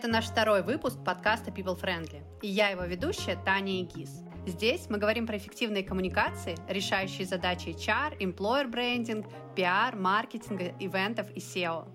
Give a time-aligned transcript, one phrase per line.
[0.00, 4.22] Это наш второй выпуск подкаста People Friendly, и я его ведущая Таня Игис.
[4.46, 11.40] Здесь мы говорим про эффективные коммуникации, решающие задачи HR, employer брендинг, PR, маркетинга, ивентов и
[11.40, 11.86] SEO.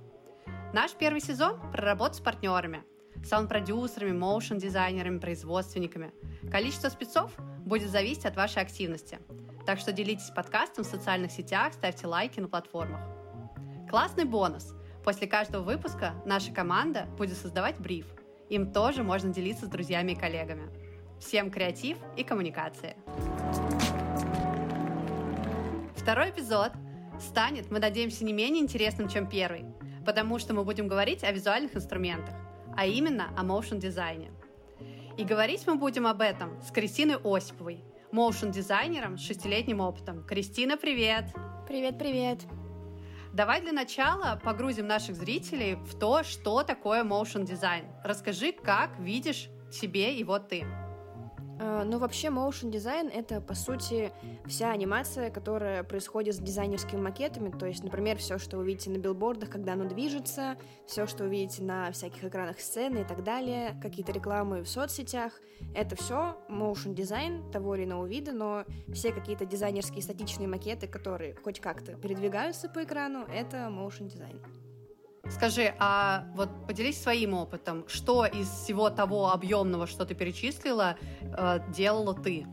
[0.72, 2.84] Наш первый сезон про работу с партнерами,
[3.24, 6.14] саунд-продюсерами, моушен-дизайнерами, производственниками.
[6.52, 7.32] Количество спецов
[7.66, 9.18] будет зависеть от вашей активности.
[9.66, 13.02] Так что делитесь подкастом в социальных сетях, ставьте лайки на платформах.
[13.90, 14.76] Классный бонус–
[15.06, 18.08] После каждого выпуска наша команда будет создавать бриф.
[18.50, 20.68] Им тоже можно делиться с друзьями и коллегами.
[21.20, 22.96] Всем креатив и коммуникации.
[25.96, 26.72] Второй эпизод
[27.22, 29.66] станет, мы надеемся, не менее интересным, чем первый,
[30.08, 32.34] потому что мы будем говорить о визуальных инструментах,
[32.76, 34.32] а именно о моушен дизайне.
[35.18, 40.24] И говорить мы будем об этом с Кристиной Осиповой, моушен дизайнером с шестилетним опытом.
[40.24, 41.26] Кристина, привет!
[41.68, 42.40] Привет-привет!
[43.36, 47.84] Давай для начала погрузим наших зрителей в то, что такое motion дизайн.
[48.02, 50.66] Расскажи, как видишь себе его ты.
[51.60, 54.12] Э, ну, вообще, motion дизайн— это, по сути,
[54.46, 58.98] вся анимация, которая происходит с дизайнерскими макетами, то есть, например, все, что вы видите на
[58.98, 63.80] билбордах, когда оно движется, все, что вы видите на всяких экранах сцены и так далее,
[63.82, 65.34] какие-то рекламы в соцсетях,
[65.74, 71.36] это все motion дизайн того или иного вида, но все какие-то дизайнерские статичные макеты, которые
[71.36, 74.42] хоть как-то передвигаются по экрану, это motion дизайн.
[75.30, 81.60] Скажи, а вот поделись своим опытом, что из всего того объемного, что ты перечислила, э,
[81.76, 82.46] делала ты?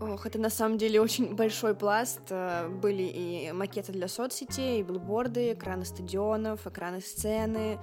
[0.00, 2.20] Ох, это на самом деле очень большой пласт.
[2.30, 7.80] Э, были и макеты для соцсетей, и билборды, экраны стадионов, экраны сцены,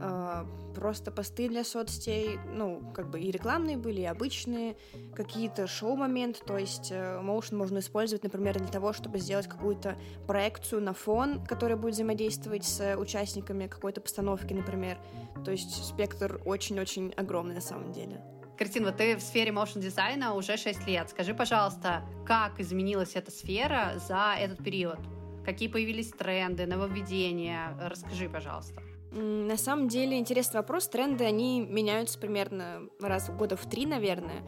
[0.00, 0.44] э,
[0.74, 2.38] просто посты для соцсетей.
[2.54, 4.76] Ну, как бы и рекламные были, и обычные,
[5.14, 6.40] какие-то шоу-моменты.
[6.46, 11.76] То есть Motion можно использовать, например, для того, чтобы сделать какую-то проекцию на фон, которая
[11.76, 14.96] будет взаимодействовать с участниками какой-то постановки, например.
[15.44, 18.22] То есть спектр очень-очень огромный на самом деле.
[18.60, 21.08] Кристина, вот ты в сфере motion дизайна уже 6 лет.
[21.08, 24.98] Скажи, пожалуйста, как изменилась эта сфера за этот период?
[25.46, 27.74] Какие появились тренды, нововведения?
[27.80, 28.82] Расскажи, пожалуйста.
[29.12, 30.88] На самом деле интересный вопрос.
[30.88, 34.42] Тренды, они меняются примерно раз в года в три, наверное.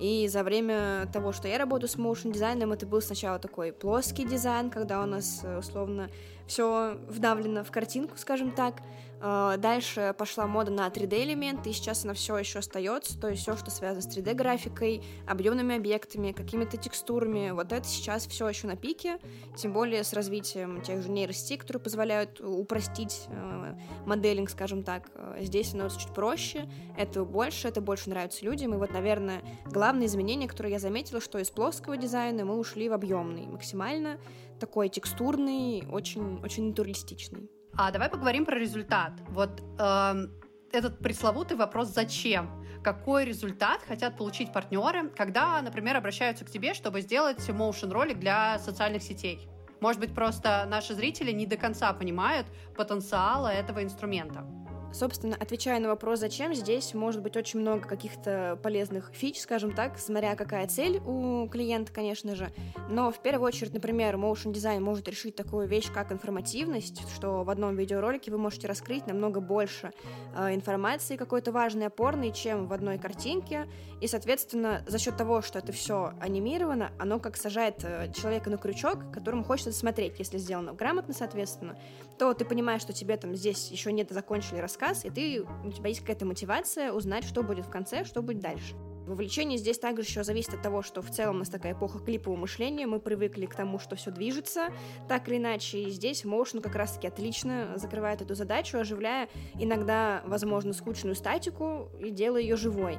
[0.00, 4.24] И за время того, что я работаю с motion дизайном, это был сначала такой плоский
[4.24, 6.10] дизайн, когда у нас э, условно
[6.52, 8.82] все вдавлено в картинку, скажем так.
[9.24, 13.56] А, дальше пошла мода на 3D-элементы, и сейчас она все еще остается, то есть все,
[13.56, 19.18] что связано с 3D-графикой, объемными объектами, какими-то текстурами, вот это сейчас все еще на пике,
[19.56, 23.74] тем более с развитием тех же нейросетей, которые позволяют упростить э,
[24.04, 25.08] моделинг, скажем так.
[25.38, 26.68] Здесь становится чуть проще,
[26.98, 31.38] это больше, это больше нравится людям, и вот, наверное, главное изменение, которое я заметила, что
[31.38, 34.18] из плоского дизайна мы ушли в объемный, максимально
[34.62, 37.50] такой текстурный, очень, очень натуралистичный.
[37.74, 39.12] А давай поговорим про результат.
[39.28, 40.26] Вот э,
[40.72, 42.48] этот пресловутый вопрос «зачем?».
[42.84, 48.58] Какой результат хотят получить партнеры, когда, например, обращаются к тебе, чтобы сделать motion ролик для
[48.58, 49.48] социальных сетей?
[49.80, 52.46] Может быть, просто наши зрители не до конца понимают
[52.76, 54.44] потенциала этого инструмента.
[54.92, 59.98] Собственно, отвечая на вопрос, зачем, здесь может быть очень много каких-то полезных фич, скажем так,
[59.98, 62.52] смотря какая цель у клиента, конечно же.
[62.90, 67.48] Но в первую очередь, например, motion дизайн может решить такую вещь, как информативность, что в
[67.48, 69.92] одном видеоролике вы можете раскрыть намного больше
[70.36, 73.68] э, информации какой-то важной, опорной, чем в одной картинке.
[74.02, 78.58] И, соответственно, за счет того, что это все анимировано, оно как сажает э, человека на
[78.58, 81.78] крючок, которому хочется смотреть, если сделано грамотно, соответственно,
[82.22, 85.88] то ты понимаешь, что тебе там здесь еще нет закончили рассказ, и ты, у тебя
[85.88, 88.76] есть какая-то мотивация узнать, что будет в конце, что будет дальше.
[89.08, 92.38] Вовлечение здесь также еще зависит от того, что в целом у нас такая эпоха клипового
[92.38, 94.68] мышления, мы привыкли к тому, что все движется,
[95.08, 99.28] так или иначе, и здесь Motion как раз-таки отлично закрывает эту задачу, оживляя
[99.58, 102.98] иногда, возможно, скучную статику и делая ее живой.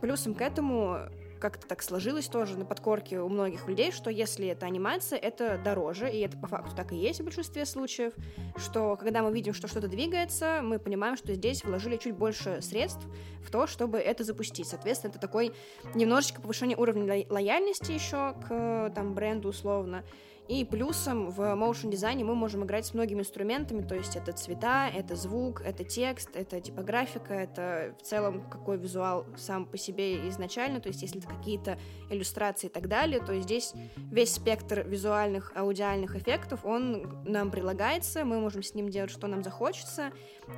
[0.00, 0.98] Плюсом к этому
[1.38, 6.10] как-то так сложилось тоже на подкорке у многих людей, что если это анимация, это дороже,
[6.10, 8.12] и это по факту так и есть в большинстве случаев,
[8.56, 13.04] что когда мы видим, что что-то двигается, мы понимаем, что здесь вложили чуть больше средств
[13.44, 14.68] в то, чтобы это запустить.
[14.68, 15.52] Соответственно, это такой
[15.94, 20.04] немножечко повышение уровня лояльности еще к там бренду условно,
[20.48, 24.90] и плюсом в motion дизайне мы можем играть с многими инструментами, то есть это цвета,
[24.94, 30.80] это звук, это текст, это типографика, это в целом какой визуал сам по себе изначально,
[30.80, 31.78] то есть если это какие-то
[32.10, 38.38] иллюстрации и так далее, то здесь весь спектр визуальных, аудиальных эффектов, он нам прилагается, мы
[38.38, 40.12] можем с ним делать, что нам захочется,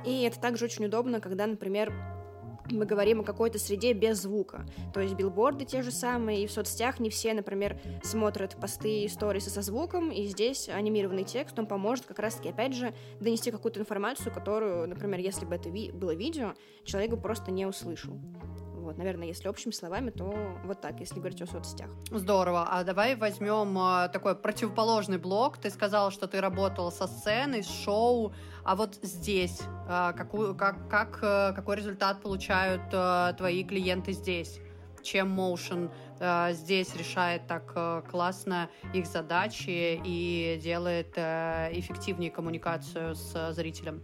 [0.05, 1.93] и это также очень удобно, когда, например,
[2.71, 4.65] мы говорим о какой-то среде без звука.
[4.93, 9.07] То есть билборды те же самые, и в соцсетях не все, например, смотрят посты и
[9.07, 13.79] сторисы со звуком, и здесь анимированный текст, он поможет как раз-таки, опять же, донести какую-то
[13.79, 16.53] информацию, которую, например, если бы это ви- было видео,
[16.83, 18.17] человек бы просто не услышал.
[18.87, 21.89] Вот, наверное, если общими словами, то вот так, если говорить о соцсетях.
[22.09, 22.69] Здорово.
[22.69, 25.57] А давай возьмем э, такой противоположный блок.
[25.57, 28.31] Ты сказала, что ты работала со сценой, с шоу.
[28.63, 32.81] А вот здесь э, какую, как, как, э, какой результат получают
[33.37, 34.61] твои клиенты здесь?
[35.03, 35.91] Чем Motion
[36.53, 44.01] здесь решает так классно их задачи и делает эффективнее коммуникацию с зрителем?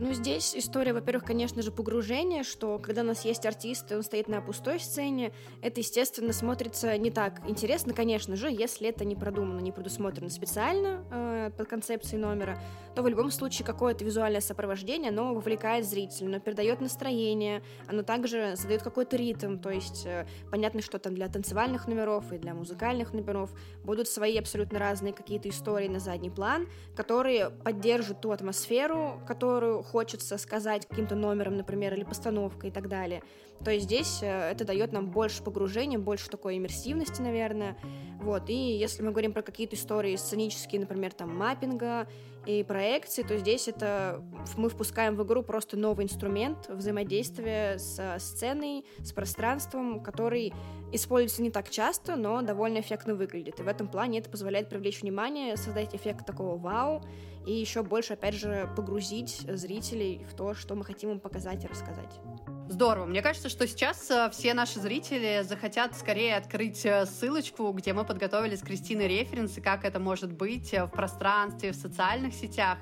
[0.00, 4.04] Ну, здесь история, во-первых, конечно же, погружение, что когда у нас есть артист, и он
[4.04, 9.16] стоит на пустой сцене, это, естественно, смотрится не так интересно, конечно же, если это не
[9.16, 12.60] продумано, не предусмотрено специально э, под концепцией номера,
[12.94, 18.54] то в любом случае какое-то визуальное сопровождение, оно вовлекает зрителя, оно передает настроение, оно также
[18.54, 23.14] задает какой-то ритм, то есть э, понятно, что там для танцевальных номеров и для музыкальных
[23.14, 23.50] номеров
[23.82, 30.38] будут свои абсолютно разные какие-то истории на задний план, которые поддержат ту атмосферу, которую хочется
[30.38, 33.22] сказать каким-то номером, например, или постановкой и так далее.
[33.64, 37.76] То есть здесь э, это дает нам больше погружения, больше такой иммерсивности, наверное.
[38.20, 38.48] Вот.
[38.48, 42.08] И если мы говорим про какие-то истории сценические, например, там маппинга
[42.46, 44.22] и проекции, то здесь это
[44.56, 50.52] мы впускаем в игру просто новый инструмент взаимодействия с сценой, с пространством, который
[50.92, 53.60] используется не так часто, но довольно эффектно выглядит.
[53.60, 57.02] И в этом плане это позволяет привлечь внимание, создать эффект такого вау,
[57.48, 61.66] и еще больше, опять же, погрузить зрителей в то, что мы хотим им показать и
[61.66, 62.20] рассказать.
[62.68, 63.06] Здорово.
[63.06, 68.04] Мне кажется, что сейчас э, все наши зрители захотят скорее открыть э, ссылочку, где мы
[68.04, 72.76] подготовили с Кристиной референсы, как это может быть э, в пространстве, в социальных сетях.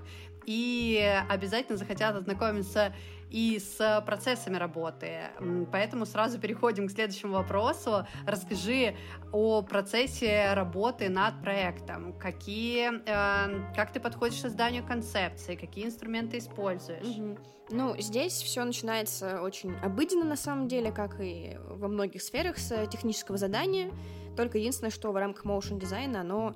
[0.46, 2.94] И обязательно захотят ознакомиться
[3.30, 5.30] и с процессами работы.
[5.72, 8.06] Поэтому сразу переходим к следующему вопросу.
[8.24, 8.94] Расскажи
[9.32, 12.12] о процессе работы над проектом.
[12.18, 17.18] Какие, э, как ты подходишь к созданию концепции, какие инструменты используешь?
[17.18, 17.38] Угу.
[17.70, 22.86] Ну, здесь все начинается очень обыденно, на самом деле, как и во многих сферах с
[22.86, 23.90] технического задания.
[24.36, 26.54] Только единственное, что в рамках motion дизайна оно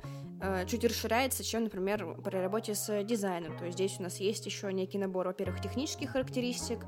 [0.66, 3.56] чуть расширяется, чем, например, при работе с дизайном.
[3.58, 6.80] То есть здесь у нас есть еще некий набор, во-первых, технических характеристик,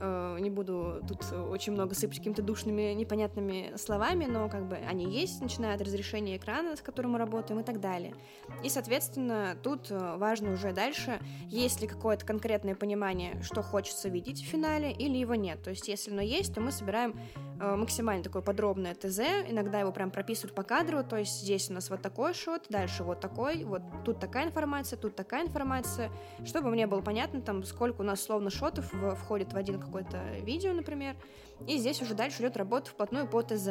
[0.00, 5.04] Э, не буду тут очень много сыпать какими-то душными, непонятными словами, но как бы они
[5.04, 8.14] есть, начиная от разрешения экрана, с которым мы работаем и так далее.
[8.62, 14.42] И, соответственно, тут э, важно уже дальше, есть ли какое-то конкретное понимание, что хочется видеть
[14.42, 15.62] в финале, или его нет.
[15.62, 19.92] То есть, если оно есть, то мы собираем э, максимально такое подробное ТЗ, иногда его
[19.92, 23.64] прям прописывают по кадру, то есть здесь у нас вот такой шот, дальше вот такой,
[23.64, 26.10] вот тут такая информация, тут такая информация,
[26.44, 30.72] чтобы мне было понятно, там, сколько у нас словно шотов входит в один какое-то видео,
[30.72, 31.16] например,
[31.66, 33.68] и здесь уже дальше идет работа вплотную по ТЗ.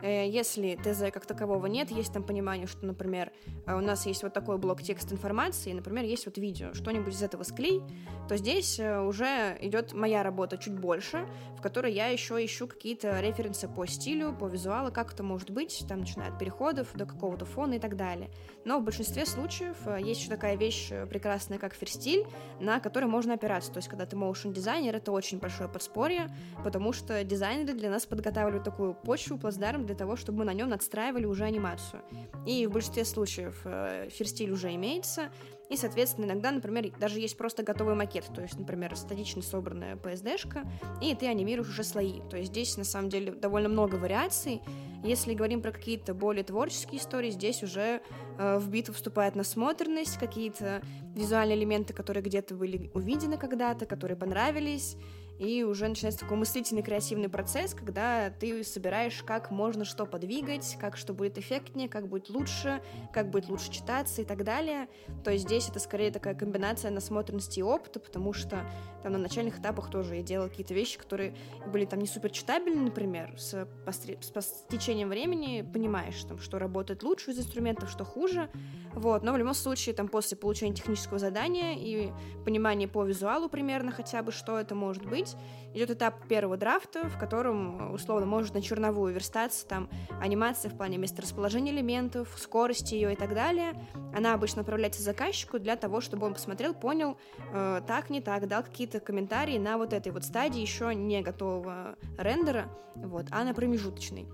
[0.00, 3.32] Э, если ТЗ как такового нет, есть там понимание, что, например,
[3.66, 7.22] э, у нас есть вот такой блок текст информации, например, есть вот видео, что-нибудь из
[7.22, 7.82] этого склей,
[8.28, 13.20] то здесь э, уже идет моя работа чуть больше, в которой я еще ищу какие-то
[13.20, 17.44] референсы по стилю, по визуалу, как это может быть, там, начиная от переходов до какого-то
[17.44, 18.30] фона и так далее.
[18.64, 22.26] Но в большинстве случаев есть еще такая вещь прекрасная, как ферстиль,
[22.60, 23.72] на который можно опираться.
[23.72, 26.28] То есть, когда ты motion дизайнер, это очень большое подспорье,
[26.62, 30.68] потому что дизайнеры для нас подготавливают такую почву, плацдарм для того, чтобы мы на нем
[30.68, 32.02] надстраивали уже анимацию.
[32.46, 35.30] И в большинстве случаев э, ферстиль уже имеется,
[35.70, 40.66] и, соответственно, иногда, например, даже есть просто готовый макет, то есть, например, статично собранная PSD-шка,
[41.02, 42.20] и ты анимируешь уже слои.
[42.30, 44.62] То есть здесь, на самом деле, довольно много вариаций.
[45.04, 48.00] Если говорим про какие-то более творческие истории, здесь уже
[48.38, 50.82] э, в битву вступает насмотренность, какие-то
[51.14, 54.96] визуальные элементы, которые где-то были увидены когда-то, которые понравились,
[55.38, 60.96] и уже начинается такой мыслительный креативный процесс, когда ты собираешь, как можно что подвигать, как
[60.96, 64.88] что будет эффектнее, как будет лучше, как будет лучше читаться и так далее.
[65.24, 68.64] То есть здесь это скорее такая комбинация насмотренности и опыта, потому что
[69.02, 71.36] там на начальных этапах тоже я делала какие-то вещи, которые
[71.72, 74.18] были там не супер читабельны, например, с, постре...
[74.20, 78.50] с, с течением времени понимаешь, там, что работает лучше из инструментов, что хуже,
[78.94, 82.10] вот, но в любом случае там после получения технического задания и
[82.44, 85.44] понимания по визуалу примерно хотя бы, что это может быть, делать.
[85.74, 89.88] Идет этап первого драфта, в котором, условно, может на черновую верстаться там
[90.20, 93.74] анимация в плане месторасположения элементов, скорости ее и так далее.
[94.16, 97.18] Она обычно отправляется заказчику для того, чтобы он посмотрел, понял,
[97.52, 101.96] э, так, не так, дал какие-то комментарии на вот этой вот стадии еще не готового
[102.16, 104.26] рендера, вот, а на промежуточной.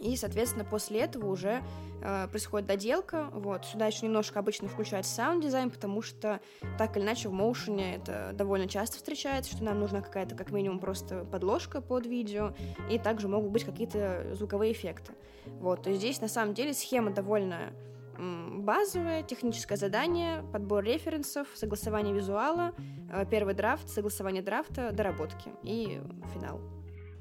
[0.00, 1.62] И, соответственно, после этого уже
[2.02, 3.28] э, происходит доделка.
[3.32, 3.64] Вот.
[3.64, 6.40] Сюда еще немножко обычно включается саунд-дизайн, потому что
[6.78, 10.78] так или иначе в моушене это довольно часто встречается, что нам нужна какая-то как минимум
[10.80, 12.54] просто подложка под видео,
[12.90, 15.12] и также могут быть какие-то звуковые эффекты.
[15.46, 15.82] Вот.
[15.82, 17.72] То есть здесь на самом деле схема довольно
[18.18, 22.72] базовое техническое задание, подбор референсов, согласование визуала,
[23.12, 26.00] э, первый драфт, согласование драфта, доработки и
[26.32, 26.60] финал.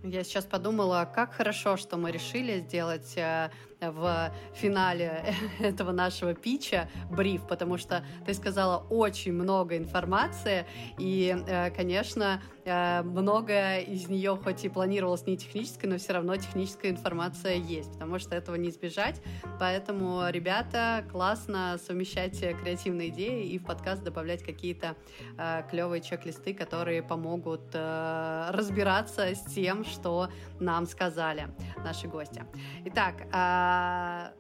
[0.06, 3.52] Я сейчас подумала, как хорошо, что мы решили сделать э,
[3.92, 10.66] в финале этого нашего питча бриф, потому что ты сказала очень много информации,
[10.98, 16.36] и, э, конечно, э, многое из нее хоть и планировалось не технической, но все равно
[16.36, 19.22] техническая информация есть, потому что этого не избежать.
[19.60, 24.96] Поэтому, ребята, классно совмещать креативные идеи и в подкаст добавлять какие-то
[25.38, 31.48] э, клевые чек-листы, которые помогут разбираться с тем, что нам сказали
[31.84, 32.44] наши гости.
[32.86, 33.73] Итак, а,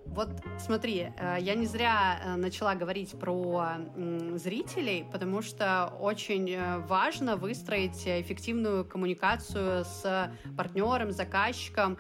[0.06, 3.78] вот смотри, э, я не зря э, начала говорить про
[4.36, 11.98] зрителей, потому что очень э, важно выстроить эффективную коммуникацию с партнером, заказчиком.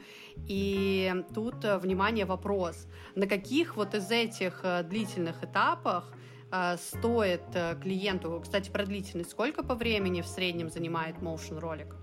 [0.47, 2.87] И тут, внимание, вопрос.
[3.15, 6.11] На каких вот из этих длительных этапах
[6.77, 7.43] стоит
[7.81, 11.95] клиенту, кстати, про длительность, сколько по времени в среднем занимает motion ролик?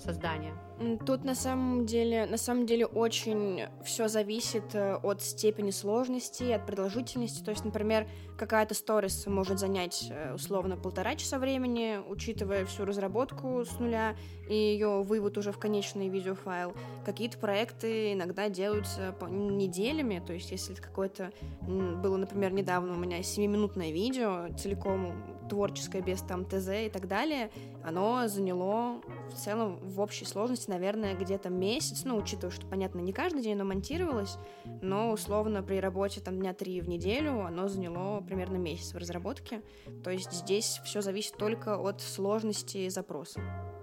[0.00, 0.54] создания?
[1.04, 6.66] Тут на самом деле, на самом деле очень все зависит э, от степени сложности, от
[6.66, 7.42] продолжительности.
[7.42, 8.06] То есть, например,
[8.36, 14.14] какая-то сторис может занять э, условно полтора часа времени, учитывая всю разработку с нуля
[14.48, 16.74] и ее вывод уже в конечный видеофайл.
[17.04, 23.90] Какие-то проекты иногда делаются неделями, то есть если какое-то было, например, недавно у меня 7-минутное
[23.90, 27.50] видео, целиком творческое, без там ТЗ и так далее,
[27.82, 33.12] оно заняло в целом в общей сложности, наверное, где-то месяц, ну, учитывая, что, понятно, не
[33.12, 34.36] каждый день оно монтировалось,
[34.82, 39.62] но, условно, при работе там дня три в неделю оно заняло примерно месяц в разработке.
[40.04, 43.40] То есть здесь все зависит только от сложности запроса.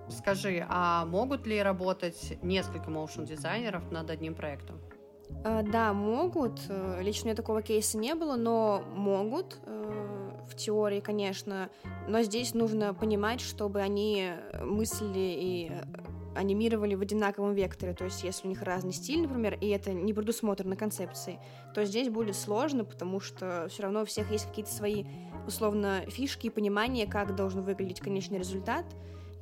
[0.09, 4.79] Скажи, а могут ли работать несколько моушен дизайнеров над одним проектом?
[5.43, 6.59] А, да, могут.
[6.69, 11.69] Э, лично у меня такого кейса не было, но могут э, в теории, конечно.
[12.07, 15.71] Но здесь нужно понимать, чтобы они мыслили и
[16.35, 20.13] анимировали в одинаковом векторе, то есть если у них разный стиль, например, и это не
[20.13, 21.39] предусмотрено концепцией,
[21.73, 25.05] то здесь будет сложно, потому что все равно у всех есть какие-то свои,
[25.47, 28.85] условно, фишки и понимание, как должен выглядеть конечный результат,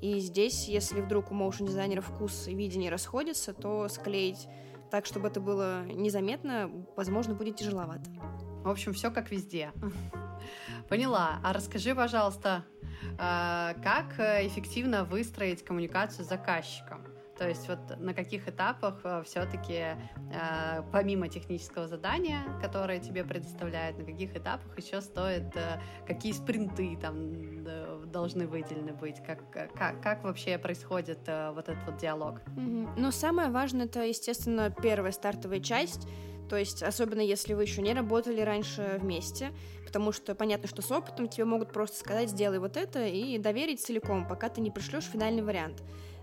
[0.02, 4.48] и здесь, если вдруг у моушен дизайнера вкус и видение расходятся, то склеить
[4.92, 8.12] так, чтобы это было незаметно, возможно, будет тяжеловато.
[8.64, 9.72] В общем, все как везде.
[10.90, 11.40] Поняла.
[11.44, 12.66] А расскажи, пожалуйста,
[13.17, 17.05] как эффективно выстроить коммуникацию с заказчиком?
[17.38, 19.96] То есть вот на каких этапах э, все-таки э,
[20.91, 27.63] помимо технического задания, которое тебе предоставляют, на каких этапах еще стоит, э, какие спринты там
[28.12, 32.41] должны выделены быть, как, как, как вообще происходит вот этот вот диалог?
[32.55, 32.89] Mm-hmm.
[32.98, 36.08] Ну, самое важное это, естественно, первая стартовая часть,
[36.53, 39.51] то есть, особенно если вы еще не работали раньше вместе,
[39.88, 43.81] потому что понятно, что с опытом тебе могут просто сказать, сделай вот это и доверить
[43.81, 45.81] целиком, пока ты не пришлешь финальный вариант.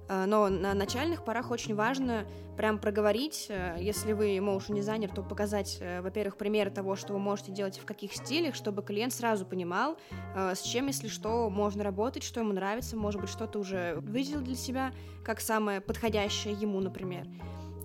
[0.08, 5.24] Э, но на начальных порах очень важно прям проговорить, э, если вы motion дизайнер, то
[5.24, 9.44] показать, э, во-первых, примеры того, что вы можете делать в каких стилях, чтобы клиент сразу
[9.44, 9.98] понимал,
[10.36, 14.54] с чем, если что, можно работать, что ему нравится, может быть, что-то уже выделил для
[14.54, 14.92] себя
[15.24, 17.26] как самое подходящее ему, например.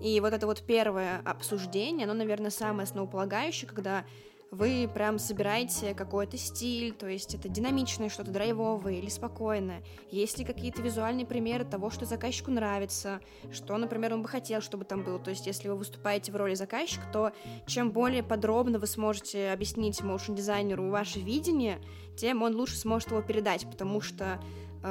[0.02, 4.04] И вот это вот первое обсуждение, оно, наверное, самое основополагающее, когда
[4.50, 9.82] вы прям собираете какой-то стиль, то есть это динамичное что-то, драйвовое или спокойное.
[10.10, 13.20] Есть ли какие-то визуальные примеры того, что заказчику нравится,
[13.52, 15.18] что, например, он бы хотел, чтобы там было.
[15.18, 17.32] То есть если вы выступаете в роли заказчика, то
[17.66, 21.80] чем более подробно вы сможете объяснить моушн-дизайнеру ваше видение,
[22.16, 24.40] тем он лучше сможет его передать, потому что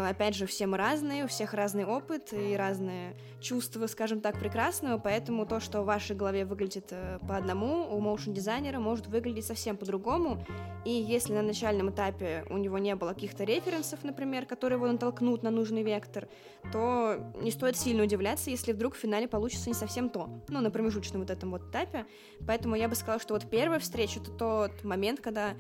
[0.03, 4.97] опять же, все мы разные, у всех разный опыт и разные чувства, скажем так, прекрасного,
[4.97, 9.45] поэтому то, что в вашей голове выглядит э, по одному, у моушен дизайнера может выглядеть
[9.45, 10.43] совсем по-другому.
[10.83, 15.43] И если на начальном этапе у него не было каких-то референсов, например, которые его натолкнут
[15.43, 16.27] на нужный вектор,
[16.71, 20.29] то не стоит сильно удивляться, если вдруг в финале получится не совсем то.
[20.47, 22.05] Ну, на промежуточном вот этом вот этапе.
[22.45, 25.55] Поэтому я бы сказала, что вот первая встреча— это тот момент, когда э,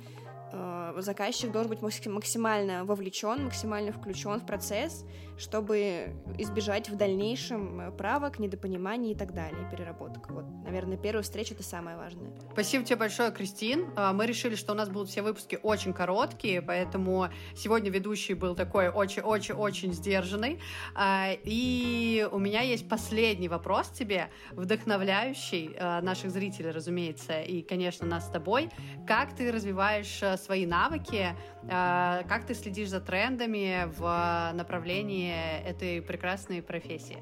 [0.97, 5.05] заказчик должен быть максимально вовлечен, максимально включен в процесс,
[5.37, 10.29] чтобы избежать в дальнейшем э, правок, недопониманий и так далее, переработок.
[10.29, 12.31] Вот, наверное, первая встреча— это самое важное.
[12.53, 13.89] Спасибо тебе большое, Кристин.
[13.95, 18.55] А, мы решили, что у нас будут все выпуски очень короткие, поэтому сегодня ведущий был
[18.55, 20.59] такой очень-очень-очень сдержанный.
[20.93, 28.07] А, и у меня есть последний вопрос тебе, вдохновляющий а, наших зрителей, разумеется, и, конечно,
[28.07, 28.69] нас с тобой.
[29.05, 31.35] Как ты развиваешь свои навыки,
[31.67, 37.17] как ты следишь за трендами в направлении этой прекрасной профессии?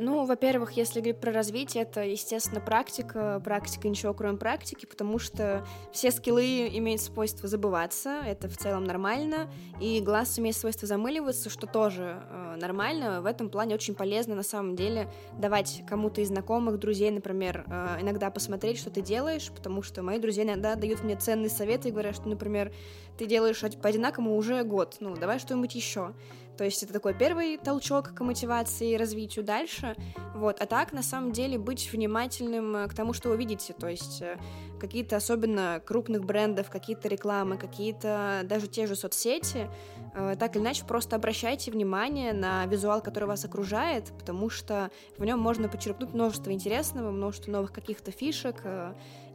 [0.00, 3.42] Ну, во-первых, если говорить про развитие, это, естественно, практика.
[3.44, 9.50] Практика ничего, кроме практики, потому что все скиллы имеют свойство забываться, это в целом нормально,
[9.80, 13.20] и глаз имеет свойство замыливаться, что тоже э, нормально.
[13.22, 17.98] В этом плане очень полезно, на самом деле, давать кому-то из знакомых, друзей, например, э,
[18.00, 21.90] иногда посмотреть, что ты делаешь, потому что мои друзья иногда дают мне ценные советы и
[21.90, 22.72] говорят, что, например,
[23.18, 26.14] ты делаешь по одинаковому уже год, ну, давай что-нибудь еще.
[26.58, 29.94] То есть это такой первый толчок к мотивации и развитию дальше.
[30.34, 30.60] Вот.
[30.60, 33.72] А так, на самом деле, быть внимательным э, к тому, что вы видите.
[33.72, 34.36] То есть э,
[34.80, 39.70] какие-то особенно крупных брендов, какие-то рекламы, какие-то даже те же соцсети.
[40.18, 45.24] Э, так или иначе, просто обращайте внимание на визуал, который вас окружает, потому что в
[45.24, 48.62] нем можно почерпнуть множество интересного, множество новых каких-то фишек,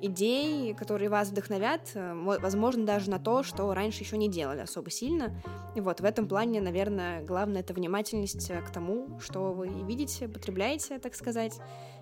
[0.01, 4.91] идей, которые вас вдохновят, э, возможно, даже на то, что раньше еще не делали особо
[4.91, 5.33] сильно.
[5.75, 10.27] И вот в этом плане, наверное, главное это внимательность э, к тому, что вы видите,
[10.27, 11.53] потребляете, так сказать,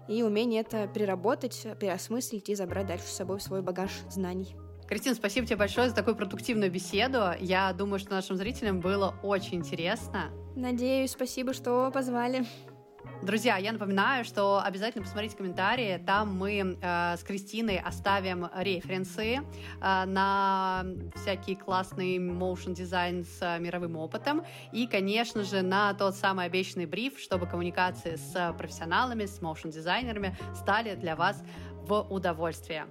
[0.07, 4.55] и умение это переработать, переосмыслить и забрать дальше с собой в свой багаж знаний.
[4.91, 7.29] Кристина, спасибо тебе большое за такую продуктивную беседу.
[7.39, 10.31] Я думаю, что нашим зрителям было очень интересно.
[10.53, 12.45] Надеюсь, спасибо, что позвали.
[13.24, 15.98] Друзья, я напоминаю, что обязательно посмотрите комментарии.
[16.05, 19.41] Там мы э, с Кристиной оставим референсы э,
[19.79, 20.83] на
[21.15, 24.43] всякие классные motion дизайн с э, мировым опытом.
[24.74, 30.36] И, конечно же, на тот самый обещанный бриф, чтобы коммуникации с профессионалами, с motion дизайнерами
[30.53, 31.41] стали для вас
[31.88, 32.88] в удовольствие.